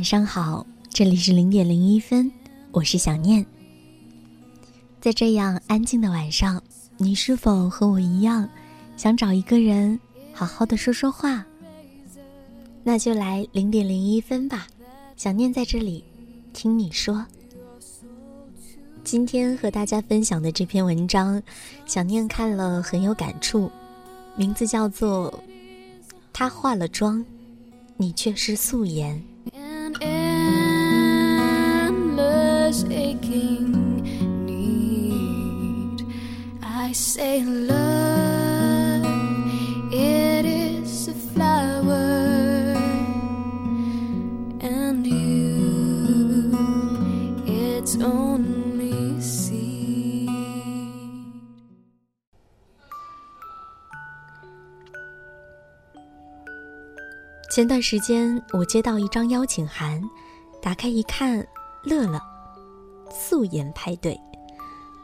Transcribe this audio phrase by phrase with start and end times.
[0.00, 2.32] 晚上好，这里是零点零一分，
[2.72, 3.44] 我是小念。
[4.98, 6.62] 在这样安静的晚上，
[6.96, 8.48] 你是否和我一样，
[8.96, 10.00] 想找一个人
[10.32, 11.44] 好好的说说话？
[12.82, 14.66] 那就来零点零一分吧，
[15.18, 16.02] 想念在这里，
[16.54, 17.26] 听你说。
[19.04, 21.42] 今天和大家分享的这篇文章，
[21.84, 23.70] 想念看了很有感触，
[24.34, 25.30] 名字叫做
[26.32, 27.22] 《他化了妆，
[27.98, 29.14] 你却是素颜》。
[32.70, 33.72] Endless aching
[34.46, 36.06] need.
[36.62, 39.04] I say love,
[39.92, 42.76] it is a flower,
[44.60, 46.54] and you,
[47.46, 50.30] it's only seed.
[57.50, 60.00] 前段时间我接到一张邀请函，
[60.62, 61.44] 打开一看，
[61.82, 62.29] 乐了。
[63.10, 64.18] 素颜派对，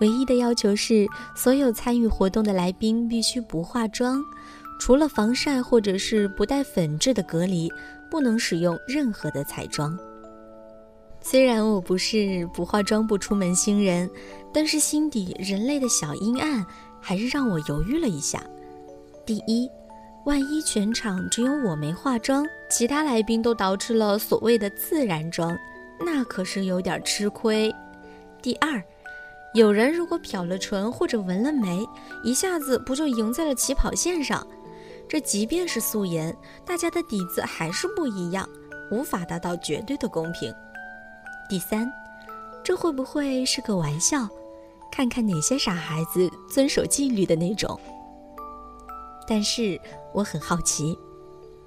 [0.01, 4.23] 唯一的要求是所有参与活动的来宾必须不化妆，
[4.81, 7.71] 除了防晒或者是不带粉质的隔离，
[8.11, 9.99] 不能使用任何的彩妆。
[11.21, 14.09] 虽然我不是不化妆不出门星人，
[14.53, 16.65] 但是心底人类的小阴暗
[17.01, 18.41] 还是让我犹豫了一下。
[19.25, 19.69] 第一，
[20.25, 25.57] 万一全场只有我没化妆，其他来宾都捯饬了所谓的自然妆，
[26.05, 27.75] 那可是有点吃亏。
[28.47, 28.81] 第二，
[29.55, 31.85] 有人如果漂了唇或者纹了眉，
[32.23, 34.47] 一下子不就赢在了起跑线上？
[35.09, 36.33] 这即便是素颜，
[36.65, 38.49] 大家的底子还是不一样，
[38.89, 40.55] 无法达到绝对的公平。
[41.49, 41.93] 第三，
[42.63, 44.29] 这会不会是个玩笑？
[44.93, 47.77] 看看哪些傻孩子遵守纪律的那种。
[49.27, 49.77] 但是
[50.13, 50.97] 我很好奇，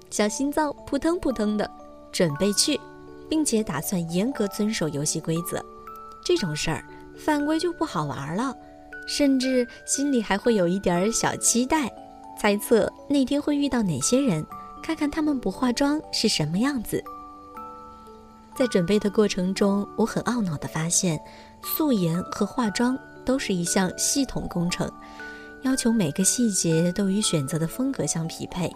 [0.08, 1.70] 小心脏扑腾扑腾的，
[2.10, 2.80] 准备去，
[3.28, 5.62] 并且打算严格遵守游戏规则。
[6.30, 6.84] 这种事儿
[7.16, 8.56] 犯规就不好玩了，
[9.04, 11.92] 甚至心里还会有一点小期待，
[12.38, 14.46] 猜测那天会遇到哪些人，
[14.80, 17.02] 看看他们不化妆是什么样子。
[18.54, 21.20] 在准备的过程中，我很懊恼地发现，
[21.64, 24.88] 素颜和化妆都是一项系统工程。
[25.62, 28.70] 要求每个细节都与选择的风格相匹配，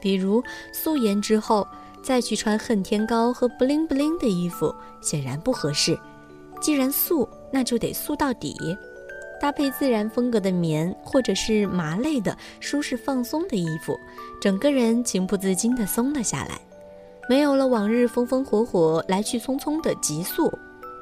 [0.00, 0.42] 比如
[0.72, 1.64] 素颜之后
[2.02, 5.96] 再去穿恨天高和 bling bling 的衣服，显然不合适。
[6.60, 8.56] 既然素，那就得素到底，
[9.40, 13.98] 搭配自然风格的棉或者是麻类的舒适放松的衣服，
[14.40, 16.60] 整个人情不自禁地松了下来，
[17.28, 20.52] 没有了往日风风火火来去匆匆的急速。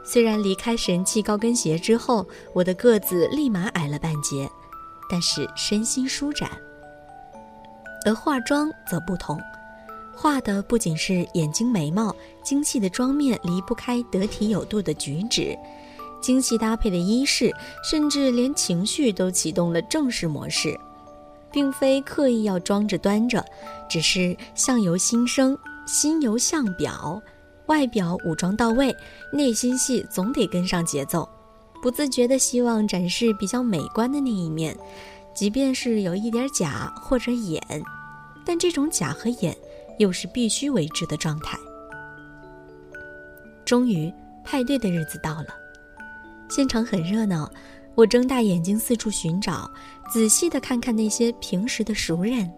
[0.05, 4.49] 虽然离开神器高跟鞋之后，我的个子立马矮了半截。
[5.09, 6.51] 但是身心舒展，
[8.05, 9.41] 而化妆则不同，
[10.17, 15.57] 画的不仅是眼睛、眉毛，精细的妆面离不开得体有度的举止，
[16.23, 17.55] 精细搭配的衣饰，
[17.85, 20.75] 甚至连情绪都启动了正式模式，
[21.53, 23.45] 并非刻意要装着端着，
[23.91, 25.57] 只是相由心生，
[25.87, 27.21] 心由相表，
[27.67, 28.97] 外表武装到位，
[29.31, 31.29] 内心戏总得跟上节奏。
[31.83, 34.75] 不自觉地希望展示比较美观的那一面，
[35.35, 37.63] 即便是有一点假或者演，
[38.47, 39.55] 但这种假和演
[39.99, 41.59] 又是必须为之的状态。
[43.65, 44.13] 终于，
[44.45, 45.49] 派对的日子到了，
[46.49, 47.51] 现场很热闹，
[47.95, 49.71] 我睁大眼睛四处寻找，
[50.13, 52.51] 仔细地看看那些平时的熟人。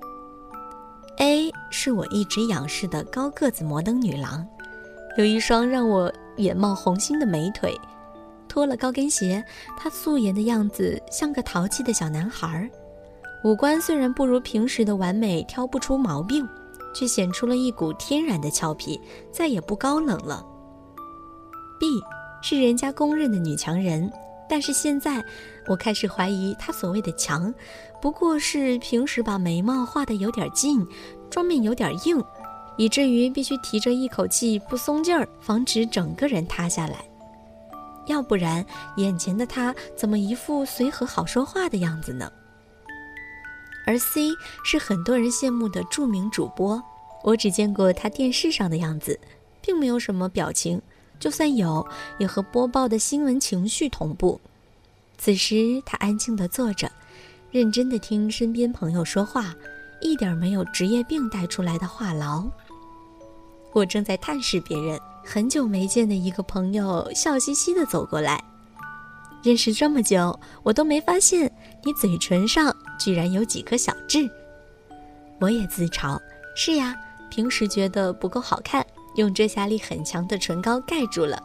[1.18, 4.46] A 是我一直仰视的高个子摩登女郎，
[5.16, 7.74] 有一双让我眼冒红星的美腿。
[8.46, 9.44] 脱了高跟鞋，
[9.76, 12.70] 她素颜的样子像个淘气的小男孩儿，
[13.44, 16.48] 五官虽然不如平时的完美，挑不出毛病，
[16.98, 19.00] 却显出了一股天然的俏皮，
[19.30, 20.44] 再也不高冷了。
[21.78, 21.86] B
[22.42, 24.10] 是人家公认的女强人，
[24.50, 25.24] 但是现在
[25.68, 27.54] 我开始怀疑她所谓的强，
[28.02, 30.84] 不过是平时把眉毛画得有点近，
[31.30, 32.20] 妆面有点硬，
[32.76, 36.96] 以至于必须提着一口气不松劲儿，防止整个人塌下来。
[38.06, 38.66] 要不然
[38.96, 42.28] 眼前的他怎么一副随和好说话的样子呢？
[43.88, 46.82] 而 C 是很多人羡慕的著名主播，
[47.24, 49.18] 我只见过他电视上的样子，
[49.62, 50.82] 并没有什么表情，
[51.18, 51.88] 就算有，
[52.18, 54.38] 也和播报的新闻情绪同步。
[55.16, 56.92] 此时他安静地坐着，
[57.50, 59.54] 认真地听身边朋友说话，
[60.02, 62.46] 一点没有职业病带出来的话痨。
[63.72, 65.00] 我正在探视别人。
[65.24, 68.42] 很久没见的一个朋友笑嘻嘻地走过来，
[69.42, 71.50] 认识这么久，我都没发现
[71.84, 74.28] 你嘴唇上居然有几颗小痣。
[75.40, 76.18] 我也自嘲：
[76.56, 76.94] 是呀，
[77.30, 78.84] 平时觉得不够好看，
[79.16, 81.42] 用遮瑕力很强的唇膏盖住了。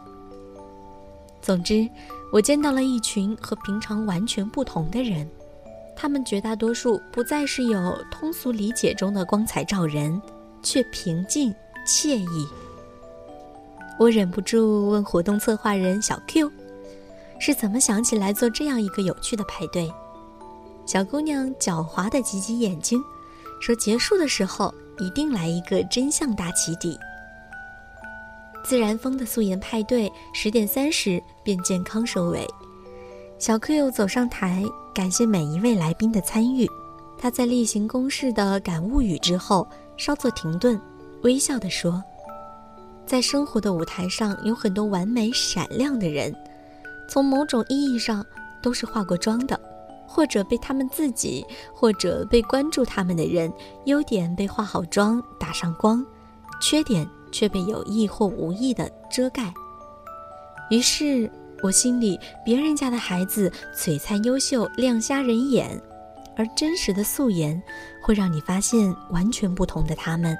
[1.41, 1.87] 总之，
[2.31, 5.29] 我见到了一群和平常完全不同的人，
[5.95, 10.19] 他们绝大多数不再是有通俗理解中的光彩照人，
[10.63, 11.53] 却平静
[11.85, 12.47] 惬意。
[13.99, 16.51] 我忍不住问活动策划人小 Q：“
[17.39, 19.93] 是怎么想起来做这样一个有趣的派对？”
[20.85, 23.03] 小姑娘狡猾地挤挤眼睛，
[23.61, 26.97] 说：“结束的时候一定来一个真相大起底。”
[28.63, 32.47] 自然风的素颜派对十点三十便健康收尾。
[33.37, 34.63] 小 Q 走上台，
[34.93, 36.65] 感谢每一位来宾的参与。
[37.17, 40.79] 他在例行公事的感悟语之后稍作停顿，
[41.23, 42.01] 微笑地说。
[43.05, 46.33] 在生活的舞台上，有很多完美闪亮的人，
[47.09, 48.25] 从某种意义上
[48.61, 49.59] 都是化过妆的，
[50.13, 51.43] 或者被他们自己，
[51.73, 53.51] 或者被关注他们的人，
[53.85, 56.05] 优点被化好妆打上光，
[56.61, 59.51] 缺点却被有意或无意的遮盖。
[60.69, 61.29] 于是
[61.63, 65.81] 我心里，别人家的孩子璀璨优秀，亮瞎人眼，
[66.37, 67.59] 而真实的素颜，
[68.03, 70.37] 会让你发现完全不同的他们，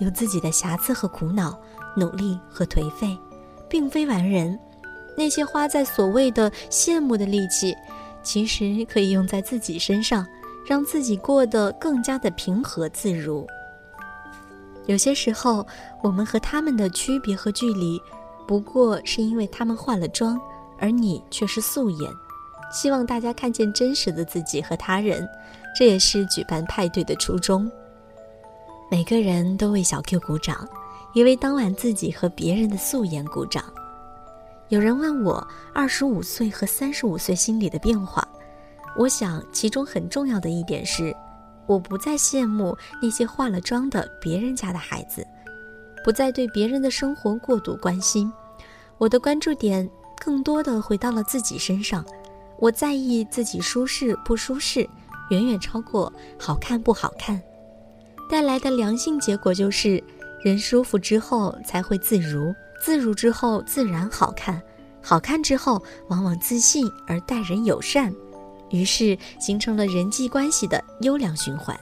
[0.00, 1.56] 有自己的瑕疵和苦恼。
[1.96, 3.16] 努力和颓废，
[3.68, 4.58] 并非完人。
[5.16, 7.72] 那些花在所谓的羡慕的力气，
[8.24, 10.26] 其实可以用在自己身上，
[10.66, 13.46] 让自己过得更加的平和自如。
[14.86, 15.64] 有些时候，
[16.02, 18.00] 我们和他们的区别和距离，
[18.48, 20.40] 不过是因为他们化了妆，
[20.78, 22.10] 而你却是素颜。
[22.72, 25.28] 希望大家看见真实的自己和他人，
[25.78, 27.70] 这也是举办派对的初衷。
[28.90, 30.66] 每个人都为小 Q 鼓掌。
[31.14, 33.62] 也为当晚自己和别人的素颜鼓掌。
[34.70, 38.26] 有人问我二十五岁和三十五岁心里的变化，
[38.96, 41.14] 我想其中很重要的一点是，
[41.66, 45.26] 我不再羡慕那些化了妆的别人家的孩子，
[46.02, 48.32] 不再对别人的生活过度关心，
[48.96, 52.04] 我的关注点更多的回到了自己身上。
[52.58, 54.88] 我在意自己舒适不舒适，
[55.28, 57.40] 远远超过好看不好看。
[58.30, 60.02] 带来的良性结果就是。
[60.42, 62.54] 人舒服之后才会自如，
[62.84, 64.60] 自如之后自然好看，
[65.00, 68.14] 好看之后往往自信而待人友善，
[68.68, 71.74] 于是形成了人际关系的优良循环。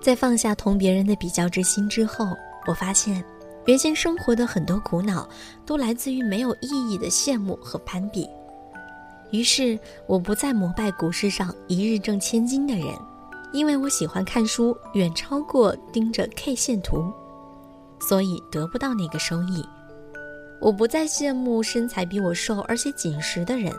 [0.00, 3.24] 在放下同别人的比较之心之后，我发现，
[3.66, 5.28] 原先生活的很多苦恼
[5.64, 8.28] 都来自于没有意义的羡慕和攀比。
[9.30, 9.78] 于是
[10.08, 12.88] 我不再膜拜股市上一日挣千金的人，
[13.52, 17.08] 因为我喜欢看书远超过盯着 K 线图。
[18.00, 19.64] 所以得不到那个收益。
[20.62, 23.74] 我不再羡慕身材比我瘦而且紧实的人，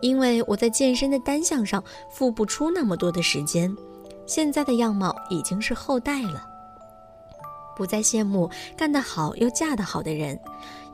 [0.00, 3.70] 因为我在健身的单项上付不出那么多的时间。
[4.24, 6.48] 现在的样貌已经是后代了。
[7.76, 10.38] 不再羡慕干得好又嫁得好的人，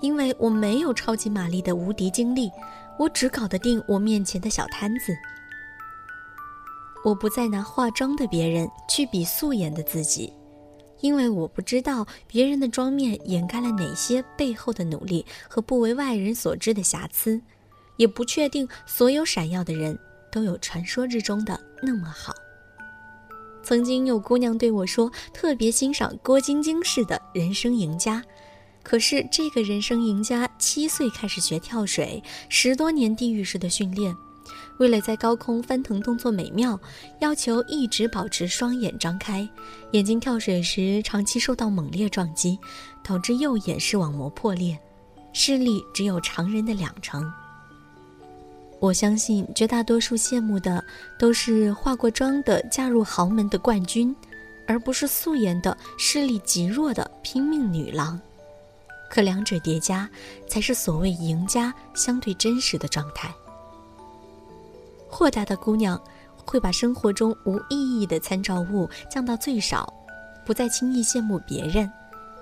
[0.01, 2.51] 因为我没有超级玛丽的无敌精力，
[2.99, 5.17] 我只搞得定我面前的小摊子。
[7.05, 10.33] 我不再拿化妆的别人去比素颜的自己。
[11.01, 17.41] 因为我不知道别人的妆面掩盖了哪些背后的努力和不为外人所知的瑕疵，
[17.97, 19.99] 也不确定所有闪耀的人
[20.31, 22.35] 都有传说之中的那么好。
[23.63, 28.23] 曾经有姑娘对我说，特别欣赏郭晶晶式的人生赢家，
[28.83, 34.17] 可是这个人生赢家七岁开始学跳水，十多年地狱式的训练。
[34.79, 36.79] 为了在高空翻腾动作美妙，
[37.21, 39.49] 要求一直保持双眼张开，
[39.93, 42.59] 眼睛跳水时长期受到猛烈撞击，
[43.03, 44.79] 导致右眼视网膜破裂，
[45.33, 47.31] 视力只有常人的两成。
[48.81, 50.85] 我相信绝大多数羡慕的
[51.19, 54.15] 都是化过妆的嫁入豪门的冠军，
[54.69, 58.21] 而不是素颜的视力极弱的拼命女郎。
[59.11, 60.09] 可两者叠加，
[60.47, 63.35] 才是所谓赢家相对真实的状态。
[65.09, 66.01] 豁达的姑娘
[66.45, 69.93] 会把生活中无意义的参照物降到最少，
[70.45, 71.91] 不再轻易羡慕别人，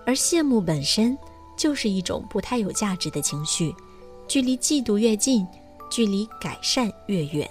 [0.05, 1.17] 而羡慕本身
[1.57, 3.75] 就是一种不太有价值的情绪，
[4.29, 5.47] 距离嫉妒越近，
[5.91, 7.49] 距离改善越远。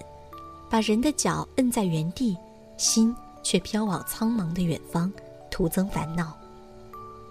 [0.69, 2.37] 把人的脚摁在原地，
[2.77, 5.11] 心却飘往苍茫的远方，
[5.49, 6.37] 徒增烦恼。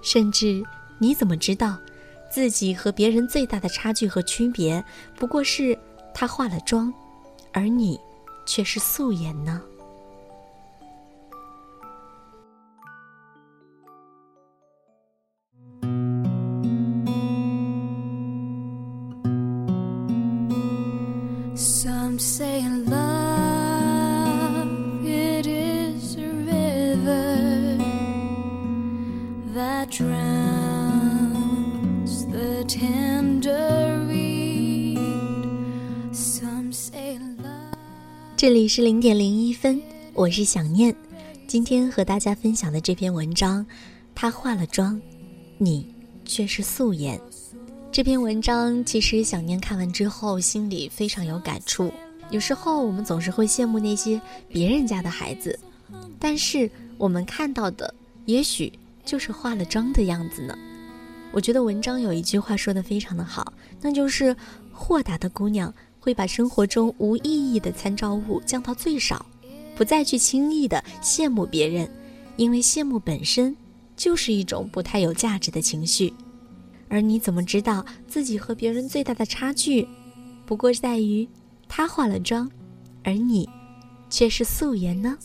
[0.02, 0.62] 甚至，
[0.98, 1.76] 你怎么知道，
[2.30, 4.82] 自己和别人最大的差距和区别，
[5.16, 5.78] 不过是
[6.14, 6.92] 他化了妆，
[7.54, 7.98] 而你
[8.44, 9.62] 却是素颜呢？
[38.44, 39.80] 这里是零点零一分，
[40.12, 40.94] 我是想念。
[41.46, 43.64] 今天和大家分享的这篇文章，
[44.14, 45.00] 他化了妆，
[45.56, 45.86] 你
[46.26, 47.18] 却是素颜。
[47.90, 51.90] 这篇文章其实想念看完之后心里非常有感触。
[52.28, 55.58] 有时候我们总是会羡慕那些别人家的孩子，
[56.18, 57.94] 但是我们看到的
[58.26, 58.70] 也许
[59.06, 60.54] 就是化了妆的样子呢。
[61.32, 64.36] 我觉得文章有一句话说的非常的好，那就是
[64.70, 65.72] 豁达的姑娘。
[66.04, 69.24] 会把生活中无意义的参照物降到最少，
[69.74, 71.90] 不再去轻易的羡慕别人，
[72.36, 73.56] 因为羡慕本身
[73.96, 76.12] 就是一种不太有价值的情绪。
[76.90, 79.88] 而你怎么知道自己和别人最大的差距，
[80.44, 81.26] 不过在于
[81.68, 82.50] 他化了妆，
[83.02, 83.48] 而你
[84.10, 85.16] 却是素颜呢？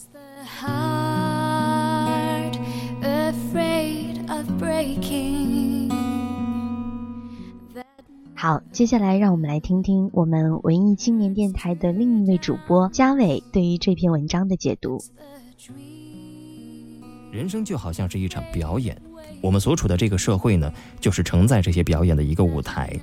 [8.42, 15.04] 好，接下来让我们来听听我们文艺青年电台的另一位主播嘉伟对于这篇文章的解读。
[17.34, 18.98] 人生就好像是一场表演，
[19.42, 22.98] 我们所处的这个社会呢，就是承载这些表演的一个舞台。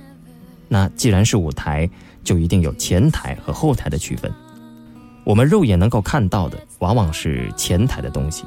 [0.67, 1.87] 那既然是舞台，
[2.23, 4.33] 就一定有前台和后台的区分。
[5.23, 8.43] 我们肉眼能够看到的，往往是前台的东西，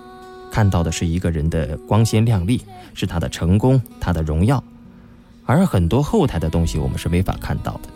[0.50, 2.60] 看到的是一个人的光鲜亮丽，
[2.94, 4.60] 是他的成功，他的荣耀。
[5.44, 7.88] 而很多后台的东西，我们是没法看到的。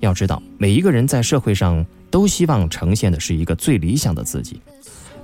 [0.00, 4.60] 要知道，每一个人在社会上都希望呈现的是一个最理想的自己。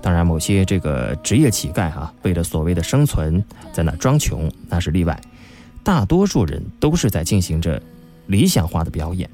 [0.00, 5.20] 当然，某些这个职业乞丐哈，为了所谓的生存，在那装穷，那是例外。
[5.82, 7.82] 大多数人都是在进行着
[8.28, 9.28] 理想化的表演。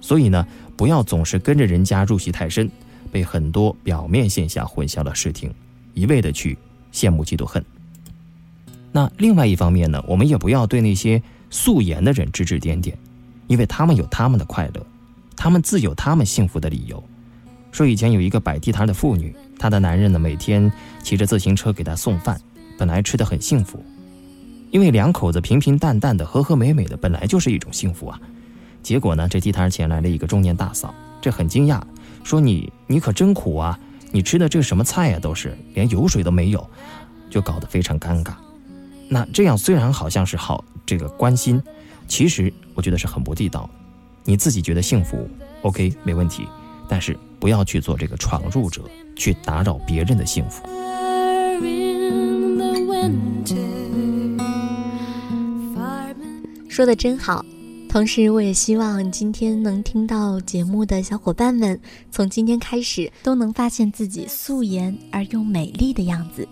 [0.00, 0.44] 所以呢，
[0.76, 2.68] 不要总是跟着人家入戏太深，
[3.12, 5.54] 被很多表面现象混淆了视听，
[5.94, 6.58] 一味的去
[6.92, 7.64] 羡慕、嫉妒、恨。
[8.90, 11.22] 那另外一方面呢，我们也不要对那些。
[11.52, 12.96] 素颜的人指指点点，
[13.46, 14.84] 因为他们有他们的快乐，
[15.36, 17.00] 他们自有他们幸福的理由。
[17.70, 22.40] 说以前有一个摆地摊的妇女，她的男人呢每天骑着自行车给她送饭，
[22.78, 23.84] 本来吃的很幸福，
[24.70, 28.18] 因为两口子平平淡淡的、和和美美的，本来就是一种幸福啊。
[28.82, 31.80] 结果呢，这地摊前来了一个中年大嫂，这很惊讶，
[32.24, 33.78] 说你你可真苦啊，
[34.10, 36.68] 你吃的这什么菜呀，都是连油水都没有，
[37.30, 38.32] 就搞得非常尴尬。
[39.12, 40.64] 那这样虽然好像是好。
[40.84, 41.62] 这个关心，
[42.08, 43.70] 其实我觉得是很不地道。
[44.24, 45.28] 你自己觉得幸福
[45.62, 46.46] ，OK，没问题，
[46.88, 48.82] 但是不要去做这个闯入者，
[49.14, 50.66] 去打扰别人的幸福。
[56.68, 57.44] 说的真好，
[57.88, 66.46] 同时我也希望今天能听到节目的小伙伴们，从今天开始都能发现自己素颜而又美丽的样子。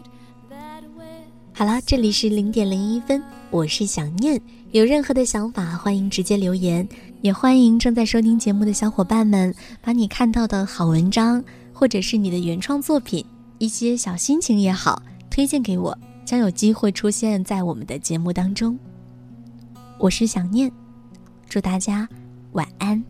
[1.52, 3.22] 好了，这里是零点零一分。
[3.50, 4.40] 我是想念，
[4.70, 6.88] 有任何的想法，欢迎直接留言，
[7.20, 11.42] 也欢迎正在收听节目的小伙伴们，把你看到的好文章，
[11.72, 13.24] 或者是你的原创作品，
[13.58, 18.78] 一些小心情也好，推荐给我，将有机会出现在我们的节目当中。
[19.98, 20.70] 我是想念，
[21.46, 22.08] 祝大家
[22.52, 23.02] 晚安。